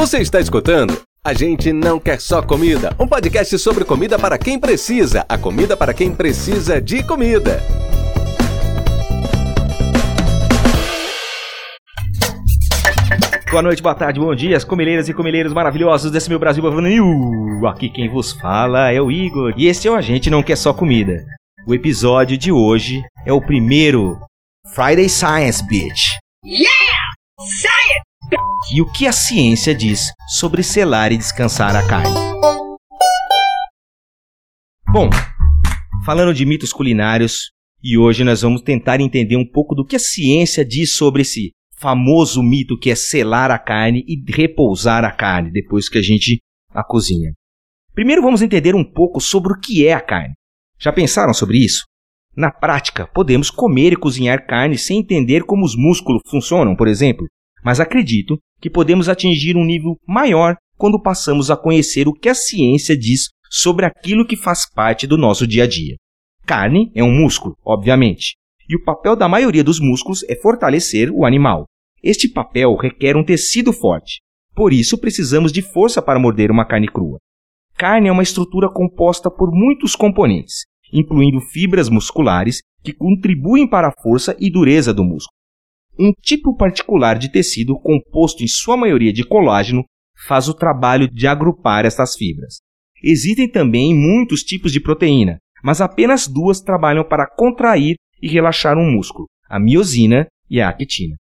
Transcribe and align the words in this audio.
Você 0.00 0.16
está 0.16 0.40
escutando? 0.40 0.98
A 1.22 1.34
gente 1.34 1.74
não 1.74 2.00
quer 2.00 2.18
só 2.18 2.40
comida. 2.40 2.96
Um 2.98 3.06
podcast 3.06 3.58
sobre 3.58 3.84
comida 3.84 4.18
para 4.18 4.38
quem 4.38 4.58
precisa. 4.58 5.26
A 5.28 5.36
comida 5.36 5.76
para 5.76 5.92
quem 5.92 6.10
precisa 6.10 6.80
de 6.80 7.02
comida. 7.02 7.60
Boa 13.50 13.60
noite, 13.62 13.82
boa 13.82 13.94
tarde, 13.94 14.18
bom 14.18 14.34
dia, 14.34 14.58
comileiras 14.64 15.06
e 15.06 15.12
comileiros 15.12 15.52
maravilhosos 15.52 16.10
desse 16.10 16.30
meu 16.30 16.38
Brasil. 16.38 16.64
Aqui 17.68 17.90
quem 17.90 18.08
vos 18.08 18.32
fala 18.32 18.90
é 18.90 19.02
o 19.02 19.10
Igor. 19.10 19.52
E 19.54 19.66
esse 19.66 19.86
é 19.86 19.90
o 19.90 19.94
A 19.96 20.00
Gente 20.00 20.30
Não 20.30 20.42
Quer 20.42 20.56
Só 20.56 20.72
Comida. 20.72 21.22
O 21.66 21.74
episódio 21.74 22.38
de 22.38 22.50
hoje 22.50 23.02
é 23.26 23.34
o 23.34 23.42
primeiro 23.42 24.18
Friday 24.74 25.10
Science 25.10 25.62
Bitch. 25.68 26.00
Yeah! 26.42 26.80
E 28.72 28.80
o 28.80 28.86
que 28.92 29.06
a 29.06 29.12
ciência 29.12 29.74
diz 29.74 30.12
sobre 30.28 30.62
selar 30.62 31.10
e 31.10 31.16
descansar 31.16 31.74
a 31.74 31.86
carne? 31.88 32.14
Bom, 34.92 35.10
falando 36.04 36.32
de 36.32 36.46
mitos 36.46 36.72
culinários, 36.72 37.50
e 37.82 37.98
hoje 37.98 38.22
nós 38.22 38.42
vamos 38.42 38.62
tentar 38.62 39.00
entender 39.00 39.36
um 39.36 39.44
pouco 39.44 39.74
do 39.74 39.84
que 39.84 39.96
a 39.96 39.98
ciência 39.98 40.64
diz 40.64 40.94
sobre 40.94 41.22
esse 41.22 41.52
famoso 41.76 42.42
mito 42.42 42.78
que 42.78 42.90
é 42.90 42.94
selar 42.94 43.50
a 43.50 43.58
carne 43.58 44.04
e 44.06 44.22
repousar 44.30 45.04
a 45.04 45.10
carne 45.10 45.50
depois 45.50 45.88
que 45.88 45.98
a 45.98 46.02
gente 46.02 46.38
a 46.72 46.84
cozinha. 46.84 47.32
Primeiro 47.94 48.22
vamos 48.22 48.42
entender 48.42 48.74
um 48.74 48.84
pouco 48.84 49.20
sobre 49.20 49.52
o 49.52 49.58
que 49.58 49.86
é 49.86 49.94
a 49.94 50.00
carne. 50.00 50.34
Já 50.78 50.92
pensaram 50.92 51.34
sobre 51.34 51.58
isso? 51.58 51.84
Na 52.36 52.52
prática, 52.52 53.08
podemos 53.08 53.50
comer 53.50 53.94
e 53.94 53.96
cozinhar 53.96 54.46
carne 54.46 54.78
sem 54.78 55.00
entender 55.00 55.42
como 55.42 55.64
os 55.64 55.74
músculos 55.76 56.22
funcionam, 56.30 56.76
por 56.76 56.86
exemplo, 56.86 57.26
mas 57.64 57.80
acredito 57.80 58.38
que 58.60 58.70
podemos 58.70 59.08
atingir 59.08 59.56
um 59.56 59.64
nível 59.64 59.96
maior 60.06 60.56
quando 60.76 61.00
passamos 61.00 61.50
a 61.50 61.56
conhecer 61.56 62.08
o 62.08 62.12
que 62.12 62.28
a 62.28 62.34
ciência 62.34 62.96
diz 62.96 63.28
sobre 63.50 63.84
aquilo 63.84 64.26
que 64.26 64.36
faz 64.36 64.70
parte 64.70 65.06
do 65.06 65.18
nosso 65.18 65.46
dia 65.46 65.64
a 65.64 65.66
dia. 65.66 65.96
Carne 66.46 66.90
é 66.94 67.02
um 67.02 67.12
músculo, 67.12 67.56
obviamente, 67.64 68.34
e 68.68 68.76
o 68.76 68.82
papel 68.84 69.16
da 69.16 69.28
maioria 69.28 69.64
dos 69.64 69.80
músculos 69.80 70.22
é 70.28 70.36
fortalecer 70.36 71.10
o 71.10 71.26
animal. 71.26 71.66
Este 72.02 72.28
papel 72.28 72.74
requer 72.76 73.16
um 73.16 73.24
tecido 73.24 73.72
forte, 73.72 74.20
por 74.54 74.72
isso 74.72 74.98
precisamos 74.98 75.52
de 75.52 75.62
força 75.62 76.00
para 76.00 76.18
morder 76.18 76.50
uma 76.50 76.64
carne 76.64 76.88
crua. 76.88 77.18
Carne 77.76 78.08
é 78.08 78.12
uma 78.12 78.22
estrutura 78.22 78.68
composta 78.68 79.30
por 79.30 79.50
muitos 79.52 79.96
componentes, 79.96 80.64
incluindo 80.92 81.40
fibras 81.40 81.88
musculares 81.88 82.60
que 82.82 82.92
contribuem 82.92 83.68
para 83.68 83.88
a 83.88 84.02
força 84.02 84.36
e 84.38 84.50
dureza 84.50 84.92
do 84.94 85.04
músculo. 85.04 85.39
Um 86.02 86.12
tipo 86.22 86.56
particular 86.56 87.18
de 87.18 87.30
tecido, 87.30 87.78
composto 87.78 88.42
em 88.42 88.48
sua 88.48 88.74
maioria 88.74 89.12
de 89.12 89.22
colágeno, 89.22 89.84
faz 90.26 90.48
o 90.48 90.54
trabalho 90.54 91.06
de 91.06 91.26
agrupar 91.26 91.84
essas 91.84 92.14
fibras. 92.14 92.60
Existem 93.04 93.46
também 93.46 93.94
muitos 93.94 94.42
tipos 94.42 94.72
de 94.72 94.80
proteína, 94.80 95.36
mas 95.62 95.82
apenas 95.82 96.26
duas 96.26 96.62
trabalham 96.62 97.04
para 97.06 97.28
contrair 97.28 97.96
e 98.22 98.28
relaxar 98.28 98.78
um 98.78 98.90
músculo, 98.90 99.26
a 99.46 99.60
miosina 99.60 100.26
e 100.48 100.58
a 100.58 100.70
actina. 100.70 101.16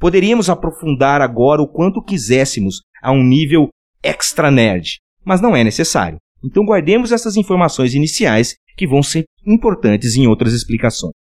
Poderíamos 0.00 0.48
aprofundar 0.48 1.20
agora 1.20 1.60
o 1.60 1.68
quanto 1.68 2.02
quiséssemos 2.02 2.76
a 3.02 3.12
um 3.12 3.22
nível 3.22 3.68
extra 4.02 4.50
nerd, 4.50 5.00
mas 5.22 5.42
não 5.42 5.54
é 5.54 5.62
necessário. 5.62 6.16
Então 6.42 6.64
guardemos 6.64 7.12
essas 7.12 7.36
informações 7.36 7.94
iniciais 7.94 8.54
que 8.74 8.86
vão 8.86 9.02
ser 9.02 9.24
importantes 9.46 10.16
em 10.16 10.26
outras 10.26 10.54
explicações. 10.54 11.12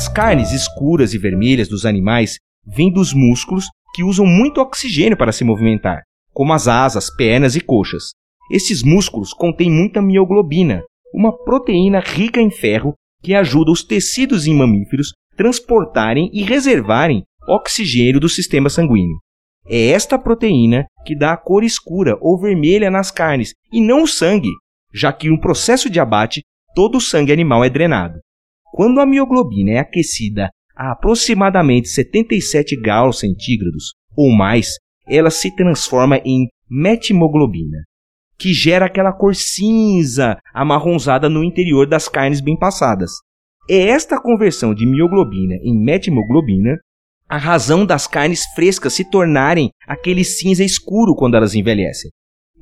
As 0.00 0.08
carnes 0.08 0.50
escuras 0.52 1.12
e 1.12 1.18
vermelhas 1.18 1.68
dos 1.68 1.84
animais 1.84 2.38
vêm 2.66 2.90
dos 2.90 3.12
músculos 3.12 3.66
que 3.94 4.02
usam 4.02 4.24
muito 4.24 4.58
oxigênio 4.58 5.14
para 5.14 5.30
se 5.30 5.44
movimentar, 5.44 6.04
como 6.32 6.54
as 6.54 6.66
asas, 6.66 7.14
pernas 7.14 7.54
e 7.54 7.60
coxas. 7.60 8.04
Esses 8.50 8.82
músculos 8.82 9.34
contêm 9.34 9.70
muita 9.70 10.00
mioglobina, 10.00 10.82
uma 11.12 11.36
proteína 11.44 12.00
rica 12.00 12.40
em 12.40 12.50
ferro 12.50 12.94
que 13.22 13.34
ajuda 13.34 13.70
os 13.70 13.84
tecidos 13.84 14.46
em 14.46 14.54
mamíferos 14.54 15.12
transportarem 15.36 16.30
e 16.32 16.44
reservarem 16.44 17.22
oxigênio 17.46 18.18
do 18.18 18.28
sistema 18.30 18.70
sanguíneo. 18.70 19.18
É 19.66 19.88
esta 19.88 20.18
proteína 20.18 20.86
que 21.04 21.14
dá 21.14 21.34
a 21.34 21.36
cor 21.36 21.62
escura 21.62 22.16
ou 22.22 22.40
vermelha 22.40 22.90
nas 22.90 23.10
carnes 23.10 23.52
e 23.70 23.82
não 23.82 24.04
o 24.04 24.08
sangue, 24.08 24.48
já 24.94 25.12
que 25.12 25.28
no 25.28 25.38
processo 25.38 25.90
de 25.90 26.00
abate 26.00 26.40
todo 26.74 26.96
o 26.96 27.02
sangue 27.02 27.32
animal 27.32 27.62
é 27.62 27.68
drenado. 27.68 28.18
Quando 28.72 29.00
a 29.00 29.06
mioglobina 29.06 29.72
é 29.72 29.78
aquecida 29.78 30.50
a 30.76 30.92
aproximadamente 30.92 31.88
77 31.88 32.80
graus 32.80 33.18
centígrados 33.18 33.92
ou 34.16 34.30
mais, 34.30 34.74
ela 35.08 35.30
se 35.30 35.54
transforma 35.54 36.18
em 36.24 36.46
metimoglobina, 36.70 37.78
que 38.38 38.52
gera 38.54 38.86
aquela 38.86 39.12
cor 39.12 39.34
cinza 39.34 40.38
amarronzada 40.54 41.28
no 41.28 41.42
interior 41.42 41.86
das 41.86 42.08
carnes 42.08 42.40
bem 42.40 42.56
passadas. 42.56 43.10
É 43.68 43.88
esta 43.88 44.20
conversão 44.20 44.72
de 44.72 44.86
mioglobina 44.86 45.56
em 45.62 45.78
metimoglobina 45.82 46.76
a 47.28 47.36
razão 47.36 47.86
das 47.86 48.06
carnes 48.06 48.42
frescas 48.54 48.92
se 48.92 49.08
tornarem 49.08 49.70
aquele 49.86 50.24
cinza 50.24 50.64
escuro 50.64 51.14
quando 51.14 51.36
elas 51.36 51.54
envelhecem. 51.54 52.10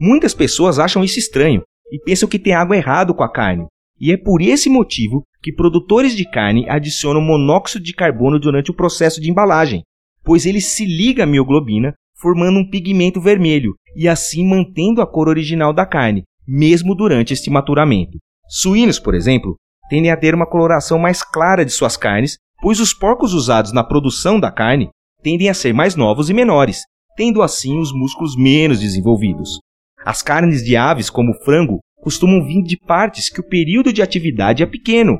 Muitas 0.00 0.34
pessoas 0.34 0.78
acham 0.78 1.02
isso 1.02 1.18
estranho 1.18 1.62
e 1.90 1.98
pensam 2.02 2.28
que 2.28 2.38
tem 2.38 2.52
algo 2.52 2.74
errado 2.74 3.14
com 3.14 3.22
a 3.22 3.32
carne, 3.32 3.66
e 4.00 4.12
é 4.12 4.16
por 4.16 4.40
esse 4.40 4.68
motivo 4.68 5.24
que 5.42 5.52
produtores 5.52 6.16
de 6.16 6.28
carne 6.28 6.68
adicionam 6.68 7.20
monóxido 7.20 7.84
de 7.84 7.92
carbono 7.92 8.38
durante 8.38 8.70
o 8.70 8.74
processo 8.74 9.20
de 9.20 9.30
embalagem, 9.30 9.82
pois 10.24 10.46
ele 10.46 10.60
se 10.60 10.84
liga 10.84 11.24
à 11.24 11.26
mioglobina, 11.26 11.94
formando 12.20 12.58
um 12.58 12.68
pigmento 12.68 13.20
vermelho 13.20 13.74
e 13.96 14.08
assim 14.08 14.46
mantendo 14.46 15.00
a 15.00 15.06
cor 15.06 15.28
original 15.28 15.72
da 15.72 15.86
carne, 15.86 16.24
mesmo 16.46 16.94
durante 16.94 17.32
este 17.32 17.50
maturamento. 17.50 18.18
Suínos, 18.48 18.98
por 18.98 19.14
exemplo, 19.14 19.56
tendem 19.88 20.10
a 20.10 20.16
ter 20.16 20.34
uma 20.34 20.48
coloração 20.48 20.98
mais 20.98 21.22
clara 21.22 21.64
de 21.64 21.72
suas 21.72 21.96
carnes 21.96 22.38
pois 22.60 22.80
os 22.80 22.92
porcos 22.92 23.32
usados 23.32 23.72
na 23.72 23.84
produção 23.84 24.38
da 24.38 24.50
carne 24.50 24.90
tendem 25.22 25.48
a 25.48 25.54
ser 25.54 25.72
mais 25.72 25.94
novos 25.94 26.28
e 26.30 26.34
menores, 26.34 26.82
tendo 27.16 27.42
assim 27.42 27.78
os 27.78 27.92
músculos 27.92 28.36
menos 28.36 28.80
desenvolvidos. 28.80 29.58
As 30.04 30.22
carnes 30.22 30.64
de 30.64 30.76
aves, 30.76 31.10
como 31.10 31.34
frango, 31.44 31.80
costumam 32.00 32.44
vir 32.46 32.62
de 32.62 32.76
partes 32.78 33.30
que 33.30 33.40
o 33.40 33.46
período 33.46 33.92
de 33.92 34.02
atividade 34.02 34.62
é 34.62 34.66
pequeno 34.66 35.18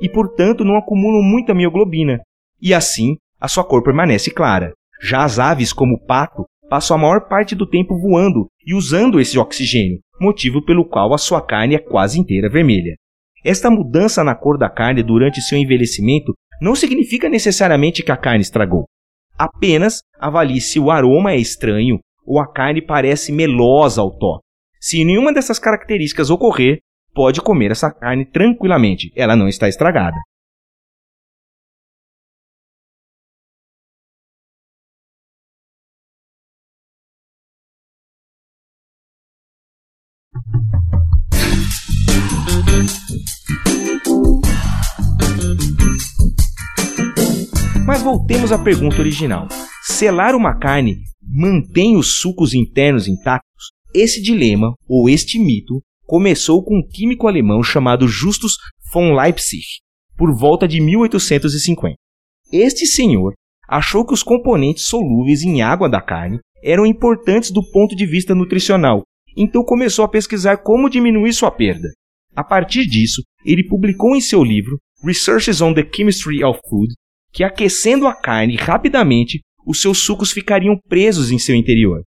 e, 0.00 0.08
portanto, 0.08 0.64
não 0.64 0.76
acumulam 0.76 1.22
muita 1.22 1.54
mioglobina, 1.54 2.20
e 2.60 2.72
assim 2.72 3.16
a 3.40 3.48
sua 3.48 3.64
cor 3.64 3.82
permanece 3.82 4.30
clara. 4.30 4.72
Já 5.02 5.24
as 5.24 5.38
aves, 5.38 5.72
como 5.72 5.94
o 5.94 6.06
pato, 6.06 6.44
passam 6.68 6.96
a 6.96 7.00
maior 7.00 7.28
parte 7.28 7.54
do 7.54 7.66
tempo 7.66 7.98
voando 7.98 8.46
e 8.64 8.74
usando 8.74 9.18
esse 9.18 9.38
oxigênio, 9.38 9.98
motivo 10.20 10.64
pelo 10.64 10.84
qual 10.84 11.12
a 11.14 11.18
sua 11.18 11.44
carne 11.44 11.74
é 11.74 11.78
quase 11.78 12.20
inteira 12.20 12.50
vermelha. 12.50 12.94
Esta 13.44 13.70
mudança 13.70 14.22
na 14.22 14.34
cor 14.34 14.58
da 14.58 14.68
carne 14.68 15.02
durante 15.02 15.40
seu 15.40 15.58
envelhecimento 15.58 16.34
não 16.60 16.74
significa 16.74 17.28
necessariamente 17.28 18.02
que 18.02 18.12
a 18.12 18.16
carne 18.16 18.42
estragou. 18.42 18.84
Apenas 19.38 20.00
avalie 20.18 20.60
se 20.60 20.78
o 20.78 20.90
aroma 20.90 21.32
é 21.32 21.36
estranho 21.36 21.98
ou 22.26 22.38
a 22.38 22.46
carne 22.46 22.82
parece 22.82 23.32
melosa 23.32 24.02
ao 24.02 24.16
toque. 24.16 24.44
Se 24.82 25.04
nenhuma 25.04 25.30
dessas 25.30 25.58
características 25.58 26.30
ocorrer, 26.30 26.78
pode 27.14 27.42
comer 27.42 27.70
essa 27.70 27.90
carne 27.92 28.24
tranquilamente, 28.24 29.12
ela 29.14 29.36
não 29.36 29.46
está 29.46 29.68
estragada. 29.68 30.16
Mas 47.86 48.00
voltemos 48.02 48.50
à 48.50 48.56
pergunta 48.56 48.98
original. 48.98 49.46
Selar 49.82 50.34
uma 50.34 50.58
carne 50.58 50.96
mantém 51.22 51.98
os 51.98 52.18
sucos 52.18 52.54
internos 52.54 53.06
intactos? 53.06 53.49
Esse 53.94 54.22
dilema, 54.22 54.74
ou 54.88 55.08
este 55.08 55.38
mito, 55.38 55.82
começou 56.06 56.62
com 56.62 56.78
um 56.78 56.86
químico 56.86 57.26
alemão 57.26 57.62
chamado 57.62 58.06
Justus 58.06 58.56
von 58.92 59.14
Leipzig, 59.14 59.64
por 60.16 60.36
volta 60.36 60.66
de 60.68 60.80
1850. 60.80 61.96
Este 62.52 62.86
senhor 62.86 63.32
achou 63.68 64.04
que 64.04 64.14
os 64.14 64.22
componentes 64.22 64.86
solúveis 64.86 65.42
em 65.42 65.62
água 65.62 65.88
da 65.88 66.00
carne 66.00 66.38
eram 66.62 66.84
importantes 66.86 67.50
do 67.50 67.62
ponto 67.70 67.96
de 67.96 68.06
vista 68.06 68.34
nutricional, 68.34 69.02
então 69.36 69.64
começou 69.64 70.04
a 70.04 70.08
pesquisar 70.08 70.58
como 70.58 70.90
diminuir 70.90 71.32
sua 71.32 71.50
perda. 71.50 71.88
A 72.34 72.44
partir 72.44 72.86
disso, 72.86 73.22
ele 73.44 73.66
publicou 73.66 74.14
em 74.14 74.20
seu 74.20 74.44
livro 74.44 74.78
Researches 75.02 75.60
on 75.60 75.72
the 75.74 75.88
Chemistry 75.92 76.44
of 76.44 76.60
Food 76.68 76.92
que 77.32 77.44
aquecendo 77.44 78.06
a 78.06 78.14
carne 78.14 78.56
rapidamente, 78.56 79.40
os 79.64 79.80
seus 79.80 80.04
sucos 80.04 80.32
ficariam 80.32 80.76
presos 80.88 81.30
em 81.30 81.38
seu 81.38 81.54
interior. 81.54 82.02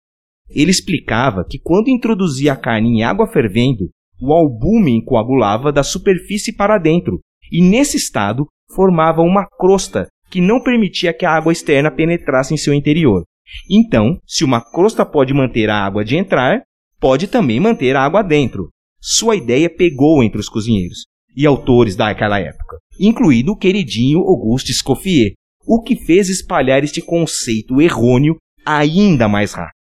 Ele 0.51 0.71
explicava 0.71 1.45
que 1.49 1.59
quando 1.59 1.89
introduzia 1.89 2.53
a 2.53 2.57
carne 2.57 2.89
em 2.89 3.03
água 3.03 3.27
fervendo, 3.27 3.91
o 4.21 4.33
albumen 4.33 5.03
coagulava 5.05 5.73
da 5.73 5.83
superfície 5.83 6.55
para 6.55 6.79
dentro 6.79 7.21
e 7.53 7.63
nesse 7.63 7.97
estado 7.97 8.47
formava 8.75 9.23
uma 9.23 9.47
crosta 9.47 10.07
que 10.31 10.41
não 10.41 10.63
permitia 10.63 11.15
que 11.15 11.25
a 11.25 11.33
água 11.33 11.53
externa 11.53 11.91
penetrasse 11.91 12.53
em 12.53 12.57
seu 12.57 12.75
interior. 12.75 13.25
Então, 13.71 14.19
se 14.27 14.45
uma 14.45 14.61
crosta 14.61 15.07
pode 15.07 15.33
manter 15.33 15.71
a 15.71 15.85
água 15.85 16.05
de 16.05 16.17
entrar, 16.17 16.63
pode 17.01 17.29
também 17.29 17.59
manter 17.59 17.97
a 17.97 18.03
água 18.03 18.23
dentro. 18.23 18.69
Sua 19.01 19.37
ideia 19.37 19.71
pegou 19.71 20.23
entre 20.23 20.41
os 20.41 20.49
cozinheiros 20.49 21.07
e 21.37 21.47
autores 21.47 21.97
daquela 21.97 22.41
época, 22.41 22.79
incluído 23.01 23.53
o 23.53 23.57
queridinho 23.57 24.19
Auguste 24.19 24.73
Escoffier, 24.73 25.33
o 25.67 25.83
que 25.83 25.97
fez 25.97 26.29
espalhar 26.29 26.83
este 26.83 27.01
conceito 27.01 27.81
errôneo 27.81 28.37
ainda 28.67 29.29
mais 29.29 29.53
rápido. 29.53 29.78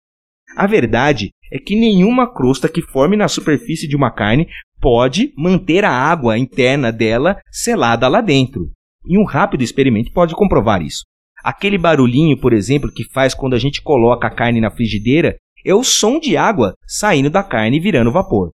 A 0.57 0.67
verdade 0.67 1.33
é 1.53 1.59
que 1.59 1.77
nenhuma 1.77 2.33
crosta 2.33 2.67
que 2.67 2.81
forme 2.81 3.15
na 3.15 3.29
superfície 3.29 3.87
de 3.87 3.95
uma 3.95 4.11
carne 4.11 4.49
pode 4.81 5.31
manter 5.37 5.85
a 5.85 5.91
água 5.91 6.39
interna 6.39 6.91
dela 6.91 7.39
selada 7.51 8.09
lá 8.09 8.23
dentro. 8.23 8.71
E 9.07 9.19
um 9.19 9.25
rápido 9.25 9.63
experimento 9.63 10.11
pode 10.15 10.35
comprovar 10.35 10.81
isso. 10.81 11.05
Aquele 11.45 11.77
barulhinho, 11.77 12.41
por 12.41 12.55
exemplo, 12.55 12.91
que 12.91 13.05
faz 13.13 13.35
quando 13.35 13.53
a 13.53 13.59
gente 13.59 13.83
coloca 13.83 14.29
a 14.29 14.35
carne 14.35 14.59
na 14.59 14.71
frigideira 14.71 15.37
é 15.63 15.75
o 15.75 15.85
som 15.85 16.19
de 16.19 16.39
água 16.39 16.75
saindo 16.87 17.29
da 17.29 17.43
carne 17.43 17.77
e 17.77 17.81
virando 17.81 18.11
vapor. 18.11 18.51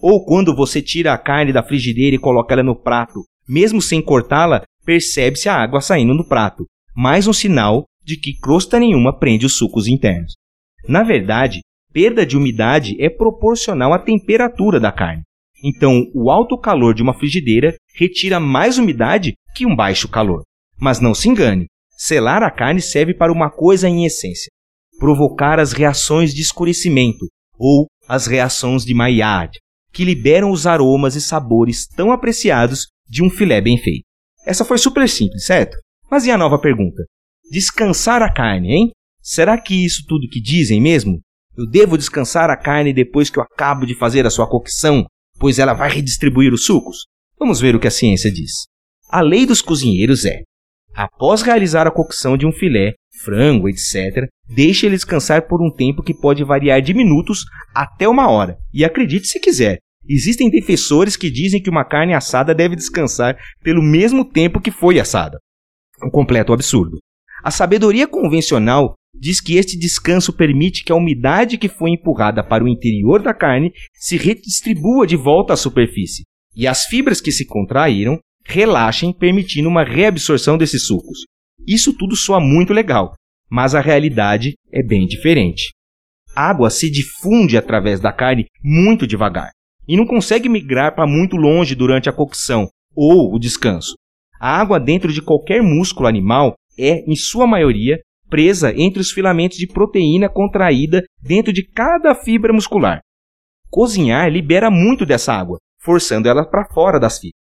Ou 0.00 0.24
quando 0.24 0.56
você 0.56 0.80
tira 0.80 1.12
a 1.12 1.18
carne 1.18 1.52
da 1.52 1.62
frigideira 1.62 2.16
e 2.16 2.18
coloca 2.18 2.54
ela 2.54 2.62
no 2.62 2.74
prato, 2.74 3.20
mesmo 3.46 3.82
sem 3.82 4.00
cortá-la, 4.00 4.62
percebe-se 4.86 5.50
a 5.50 5.54
água 5.54 5.82
saindo 5.82 6.16
do 6.16 6.26
prato. 6.26 6.64
Mais 6.96 7.28
um 7.28 7.32
sinal 7.32 7.84
de 8.02 8.16
que 8.16 8.38
crosta 8.40 8.80
nenhuma 8.80 9.16
prende 9.16 9.44
os 9.44 9.56
sucos 9.56 9.86
internos. 9.86 10.32
Na 10.88 11.02
verdade, 11.02 11.60
perda 11.92 12.24
de 12.26 12.36
umidade 12.36 12.96
é 13.00 13.08
proporcional 13.08 13.92
à 13.92 13.98
temperatura 13.98 14.80
da 14.80 14.90
carne. 14.90 15.22
Então, 15.64 16.10
o 16.14 16.30
alto 16.30 16.58
calor 16.58 16.94
de 16.94 17.02
uma 17.02 17.14
frigideira 17.14 17.76
retira 17.94 18.40
mais 18.40 18.78
umidade 18.78 19.34
que 19.54 19.64
um 19.64 19.76
baixo 19.76 20.08
calor. 20.08 20.42
Mas 20.78 20.98
não 20.98 21.14
se 21.14 21.28
engane, 21.28 21.66
selar 21.96 22.42
a 22.42 22.50
carne 22.50 22.80
serve 22.80 23.14
para 23.14 23.32
uma 23.32 23.48
coisa 23.50 23.88
em 23.88 24.04
essência: 24.04 24.50
provocar 24.98 25.60
as 25.60 25.72
reações 25.72 26.34
de 26.34 26.42
escurecimento 26.42 27.26
ou 27.56 27.86
as 28.08 28.26
reações 28.26 28.84
de 28.84 28.92
Maillard, 28.92 29.56
que 29.92 30.04
liberam 30.04 30.50
os 30.50 30.66
aromas 30.66 31.14
e 31.14 31.20
sabores 31.20 31.86
tão 31.86 32.10
apreciados 32.10 32.88
de 33.08 33.22
um 33.22 33.30
filé 33.30 33.60
bem 33.60 33.78
feito. 33.78 34.04
Essa 34.44 34.64
foi 34.64 34.78
super 34.78 35.08
simples, 35.08 35.46
certo? 35.46 35.76
Mas 36.10 36.26
e 36.26 36.30
a 36.30 36.38
nova 36.38 36.58
pergunta? 36.58 37.04
Descansar 37.50 38.22
a 38.22 38.32
carne, 38.32 38.72
hein? 38.72 38.90
Será 39.22 39.56
que 39.56 39.84
isso 39.84 40.02
tudo 40.08 40.28
que 40.28 40.40
dizem 40.40 40.80
mesmo? 40.80 41.20
Eu 41.56 41.64
devo 41.64 41.96
descansar 41.96 42.50
a 42.50 42.56
carne 42.56 42.92
depois 42.92 43.30
que 43.30 43.38
eu 43.38 43.42
acabo 43.44 43.86
de 43.86 43.94
fazer 43.94 44.26
a 44.26 44.30
sua 44.30 44.48
cocção, 44.48 45.06
pois 45.38 45.60
ela 45.60 45.74
vai 45.74 45.88
redistribuir 45.88 46.52
os 46.52 46.64
sucos? 46.64 47.06
Vamos 47.38 47.60
ver 47.60 47.76
o 47.76 47.78
que 47.78 47.86
a 47.86 47.90
ciência 47.90 48.32
diz. 48.32 48.66
A 49.08 49.20
lei 49.20 49.46
dos 49.46 49.62
cozinheiros 49.62 50.24
é: 50.24 50.40
após 50.92 51.42
realizar 51.42 51.86
a 51.86 51.90
cocção 51.92 52.36
de 52.36 52.44
um 52.44 52.52
filé, 52.52 52.94
frango, 53.22 53.68
etc., 53.68 54.28
deixe 54.48 54.86
ele 54.86 54.96
descansar 54.96 55.46
por 55.46 55.62
um 55.62 55.72
tempo 55.72 56.02
que 56.02 56.14
pode 56.14 56.42
variar 56.42 56.82
de 56.82 56.92
minutos 56.92 57.44
até 57.72 58.08
uma 58.08 58.28
hora. 58.28 58.58
E 58.74 58.84
acredite 58.84 59.28
se 59.28 59.38
quiser, 59.38 59.78
existem 60.08 60.50
defensores 60.50 61.16
que 61.16 61.30
dizem 61.30 61.62
que 61.62 61.70
uma 61.70 61.84
carne 61.84 62.12
assada 62.12 62.52
deve 62.52 62.74
descansar 62.74 63.36
pelo 63.62 63.82
mesmo 63.82 64.24
tempo 64.24 64.60
que 64.60 64.72
foi 64.72 64.98
assada. 64.98 65.38
Um 66.04 66.10
completo 66.10 66.52
absurdo. 66.52 66.98
A 67.44 67.50
sabedoria 67.50 68.08
convencional 68.08 68.94
diz 69.22 69.40
que 69.40 69.56
este 69.56 69.78
descanso 69.78 70.32
permite 70.32 70.82
que 70.82 70.90
a 70.90 70.96
umidade 70.96 71.56
que 71.56 71.68
foi 71.68 71.90
empurrada 71.90 72.42
para 72.42 72.64
o 72.64 72.68
interior 72.68 73.22
da 73.22 73.32
carne 73.32 73.72
se 73.94 74.16
redistribua 74.16 75.06
de 75.06 75.14
volta 75.14 75.52
à 75.52 75.56
superfície 75.56 76.24
e 76.56 76.66
as 76.66 76.86
fibras 76.86 77.20
que 77.20 77.30
se 77.30 77.46
contraíram 77.46 78.18
relaxem, 78.44 79.12
permitindo 79.12 79.68
uma 79.68 79.84
reabsorção 79.84 80.58
desses 80.58 80.88
sucos. 80.88 81.20
Isso 81.64 81.96
tudo 81.96 82.16
soa 82.16 82.40
muito 82.40 82.72
legal, 82.72 83.14
mas 83.48 83.76
a 83.76 83.80
realidade 83.80 84.54
é 84.72 84.82
bem 84.82 85.06
diferente. 85.06 85.70
A 86.34 86.50
água 86.50 86.68
se 86.68 86.90
difunde 86.90 87.56
através 87.56 88.00
da 88.00 88.12
carne 88.12 88.46
muito 88.60 89.06
devagar 89.06 89.50
e 89.86 89.96
não 89.96 90.04
consegue 90.04 90.48
migrar 90.48 90.96
para 90.96 91.06
muito 91.06 91.36
longe 91.36 91.76
durante 91.76 92.08
a 92.08 92.12
cocção 92.12 92.66
ou 92.92 93.32
o 93.32 93.38
descanso. 93.38 93.94
A 94.40 94.60
água 94.60 94.80
dentro 94.80 95.12
de 95.12 95.22
qualquer 95.22 95.62
músculo 95.62 96.08
animal 96.08 96.54
é, 96.76 97.08
em 97.08 97.14
sua 97.14 97.46
maioria, 97.46 98.00
presa 98.32 98.72
entre 98.74 98.98
os 98.98 99.10
filamentos 99.10 99.58
de 99.58 99.66
proteína 99.66 100.26
contraída 100.26 101.04
dentro 101.20 101.52
de 101.52 101.62
cada 101.62 102.14
fibra 102.14 102.50
muscular. 102.50 103.02
Cozinhar 103.68 104.30
libera 104.30 104.70
muito 104.70 105.04
dessa 105.04 105.34
água, 105.34 105.58
forçando 105.78 106.30
ela 106.30 106.42
para 106.48 106.64
fora 106.72 106.98
das 106.98 107.18
fibras. 107.18 107.36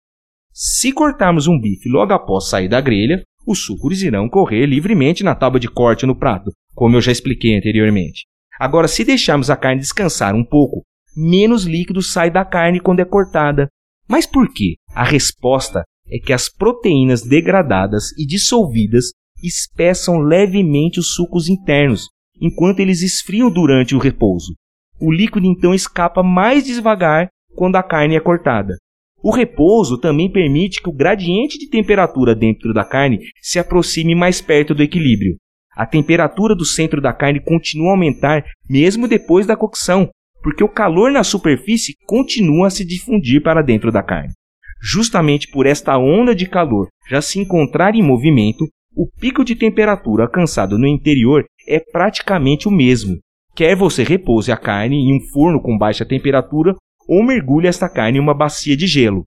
Se 0.51 0.91
cortarmos 0.91 1.47
um 1.47 1.57
bife 1.57 1.87
logo 1.87 2.11
após 2.11 2.49
sair 2.49 2.67
da 2.67 2.81
grelha, 2.81 3.23
os 3.47 3.63
sucos 3.63 4.03
irão 4.03 4.27
correr 4.27 4.65
livremente 4.65 5.23
na 5.23 5.33
tábua 5.33 5.61
de 5.61 5.69
corte 5.69 6.05
no 6.05 6.13
prato, 6.13 6.51
como 6.75 6.97
eu 6.97 7.01
já 7.01 7.13
expliquei 7.13 7.57
anteriormente. 7.57 8.25
Agora, 8.59 8.89
se 8.89 9.05
deixarmos 9.05 9.49
a 9.49 9.55
carne 9.55 9.79
descansar 9.79 10.35
um 10.35 10.43
pouco, 10.43 10.83
menos 11.15 11.63
líquido 11.63 12.01
sai 12.01 12.29
da 12.29 12.43
carne 12.43 12.81
quando 12.81 12.99
é 12.99 13.05
cortada. 13.05 13.69
Mas 14.09 14.25
por 14.25 14.51
quê? 14.53 14.75
A 14.93 15.05
resposta 15.05 15.83
é 16.09 16.19
que 16.19 16.33
as 16.33 16.49
proteínas 16.49 17.21
degradadas 17.21 18.11
e 18.17 18.27
dissolvidas 18.27 19.05
espessam 19.43 20.19
levemente 20.19 20.99
os 20.99 21.13
sucos 21.13 21.47
internos, 21.49 22.07
enquanto 22.39 22.79
eles 22.79 23.01
esfriam 23.01 23.51
durante 23.51 23.95
o 23.95 23.99
repouso. 23.99 24.53
O 24.99 25.11
líquido 25.11 25.45
então 25.45 25.73
escapa 25.73 26.21
mais 26.21 26.65
devagar 26.65 27.29
quando 27.55 27.75
a 27.75 27.83
carne 27.83 28.15
é 28.15 28.19
cortada. 28.19 28.75
O 29.23 29.31
repouso 29.31 29.99
também 29.99 30.31
permite 30.31 30.81
que 30.81 30.89
o 30.89 30.93
gradiente 30.93 31.57
de 31.59 31.69
temperatura 31.69 32.35
dentro 32.35 32.73
da 32.73 32.83
carne 32.83 33.19
se 33.41 33.59
aproxime 33.59 34.15
mais 34.15 34.41
perto 34.41 34.73
do 34.73 34.81
equilíbrio. 34.81 35.37
A 35.75 35.85
temperatura 35.85 36.55
do 36.55 36.65
centro 36.65 36.99
da 36.99 37.13
carne 37.13 37.39
continua 37.39 37.89
a 37.89 37.91
aumentar 37.91 38.43
mesmo 38.67 39.07
depois 39.07 39.45
da 39.45 39.55
cocção, 39.55 40.09
porque 40.41 40.63
o 40.63 40.69
calor 40.69 41.11
na 41.11 41.23
superfície 41.23 41.95
continua 42.05 42.67
a 42.67 42.69
se 42.71 42.83
difundir 42.83 43.41
para 43.43 43.61
dentro 43.61 43.91
da 43.91 44.01
carne. 44.01 44.33
Justamente 44.81 45.47
por 45.51 45.67
esta 45.67 45.97
onda 45.97 46.33
de 46.33 46.47
calor 46.47 46.87
já 47.07 47.21
se 47.21 47.39
encontrar 47.39 47.95
em 47.95 48.01
movimento, 48.01 48.67
o 48.95 49.07
pico 49.07 49.45
de 49.45 49.55
temperatura 49.55 50.23
alcançado 50.23 50.77
no 50.77 50.85
interior 50.85 51.45
é 51.67 51.79
praticamente 51.79 52.67
o 52.67 52.71
mesmo. 52.71 53.17
Quer 53.55 53.75
você 53.75 54.03
repouse 54.03 54.51
a 54.51 54.57
carne 54.57 54.97
em 54.97 55.15
um 55.15 55.19
forno 55.31 55.61
com 55.61 55.77
baixa 55.77 56.05
temperatura 56.05 56.75
ou 57.07 57.23
mergulhe 57.23 57.67
esta 57.67 57.89
carne 57.89 58.17
em 58.17 58.21
uma 58.21 58.33
bacia 58.33 58.75
de 58.75 58.87
gelo. 58.87 59.23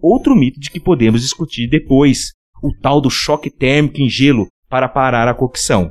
Outro 0.00 0.34
mito 0.34 0.58
de 0.58 0.70
que 0.70 0.80
podemos 0.80 1.22
discutir 1.22 1.68
depois, 1.68 2.32
o 2.62 2.72
tal 2.80 3.00
do 3.00 3.08
choque 3.08 3.50
térmico 3.50 4.00
em 4.00 4.08
gelo 4.08 4.48
para 4.68 4.88
parar 4.88 5.28
a 5.28 5.34
cocção. 5.34 5.90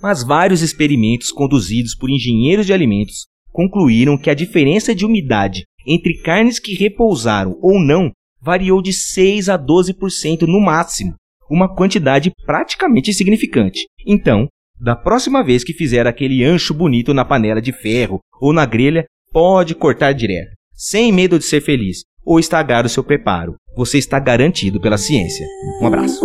Mas 0.00 0.22
vários 0.22 0.62
experimentos 0.62 1.30
conduzidos 1.30 1.94
por 1.94 2.08
engenheiros 2.08 2.66
de 2.66 2.72
alimentos 2.72 3.26
concluíram 3.52 4.16
que 4.16 4.30
a 4.30 4.34
diferença 4.34 4.94
de 4.94 5.04
umidade 5.04 5.64
entre 5.86 6.22
carnes 6.22 6.58
que 6.58 6.74
repousaram 6.74 7.58
ou 7.60 7.80
não 7.80 8.12
variou 8.40 8.80
de 8.80 8.92
6 8.92 9.48
a 9.48 9.58
12% 9.58 10.42
no 10.42 10.60
máximo, 10.60 11.14
uma 11.50 11.74
quantidade 11.74 12.32
praticamente 12.46 13.10
insignificante. 13.10 13.80
Então, 14.06 14.46
da 14.80 14.94
próxima 14.94 15.42
vez 15.42 15.64
que 15.64 15.74
fizer 15.74 16.06
aquele 16.06 16.44
ancho 16.44 16.72
bonito 16.72 17.12
na 17.12 17.24
panela 17.24 17.60
de 17.60 17.72
ferro 17.72 18.20
ou 18.40 18.52
na 18.52 18.64
grelha, 18.64 19.04
pode 19.32 19.74
cortar 19.74 20.12
direto, 20.12 20.52
sem 20.72 21.12
medo 21.12 21.38
de 21.38 21.44
ser 21.44 21.60
feliz 21.60 22.02
ou 22.24 22.38
estragar 22.38 22.86
o 22.86 22.88
seu 22.88 23.02
preparo. 23.02 23.56
Você 23.76 23.98
está 23.98 24.18
garantido 24.18 24.80
pela 24.80 24.96
ciência. 24.96 25.46
Um 25.82 25.86
abraço. 25.86 26.20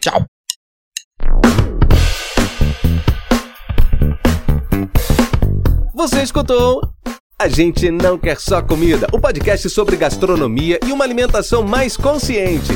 Tchau. 0.00 0.24
Você 5.94 6.22
escutou? 6.22 6.80
A 7.38 7.48
gente 7.48 7.90
não 7.90 8.16
quer 8.16 8.40
só 8.40 8.62
comida, 8.62 9.06
o 9.12 9.20
podcast 9.20 9.68
sobre 9.68 9.94
gastronomia 9.94 10.80
e 10.86 10.90
uma 10.90 11.04
alimentação 11.04 11.62
mais 11.62 11.94
consciente. 11.94 12.72